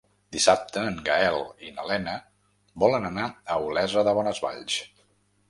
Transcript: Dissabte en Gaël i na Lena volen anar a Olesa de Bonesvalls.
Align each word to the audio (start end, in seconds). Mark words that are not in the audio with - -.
Dissabte 0.35 0.85
en 0.91 0.95
Gaël 1.09 1.37
i 1.67 1.69
na 1.75 1.85
Lena 1.89 2.15
volen 2.85 3.07
anar 3.11 3.27
a 3.27 3.61
Olesa 3.69 4.07
de 4.09 4.17
Bonesvalls. 4.23 4.81